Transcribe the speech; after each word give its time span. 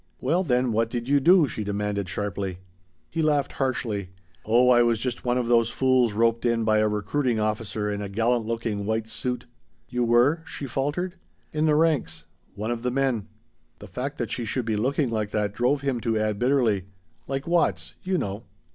"Well 0.19 0.43
then 0.43 0.71
what 0.71 0.89
did 0.89 1.07
you 1.07 1.19
do?" 1.19 1.47
she 1.47 1.63
demanded 1.63 2.09
sharply. 2.09 2.57
He 3.11 3.21
laughed 3.21 3.51
harshly. 3.53 4.09
"Oh 4.43 4.69
I 4.71 4.81
was 4.81 4.97
just 4.97 5.23
one 5.23 5.37
of 5.37 5.47
those 5.47 5.69
fools 5.69 6.13
roped 6.13 6.43
in 6.43 6.63
by 6.63 6.79
a 6.79 6.87
recruiting 6.87 7.39
officer 7.39 7.87
in 7.87 8.01
a 8.01 8.09
gallant 8.09 8.43
looking 8.47 8.87
white 8.87 9.07
suit!" 9.07 9.45
"You 9.89 10.03
were?" 10.03 10.41
she 10.51 10.65
faltered. 10.65 11.17
"In 11.53 11.67
the 11.67 11.75
ranks. 11.75 12.25
One 12.55 12.71
of 12.71 12.81
the 12.81 12.89
men." 12.89 13.27
The 13.77 13.85
fact 13.87 14.17
that 14.17 14.31
she 14.31 14.43
should 14.43 14.65
be 14.65 14.75
looking 14.75 15.11
like 15.11 15.29
that 15.29 15.53
drove 15.53 15.81
him 15.81 16.01
to 16.01 16.17
add 16.17 16.39
bitterly: 16.39 16.85
"Like 17.27 17.45
Watts, 17.45 17.93
you 18.01 18.17
know." 18.17 18.45